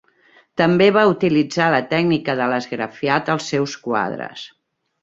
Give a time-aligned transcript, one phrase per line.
[0.61, 4.53] També va utilitzar la tècnica de l’esgrafiat als seus quadres.